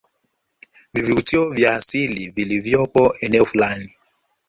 vivuvutio 0.93 1.49
vya 1.49 1.75
asili 1.75 2.29
vilivyopo 2.31 3.13
eneo 3.21 3.45
fulani 3.45 3.95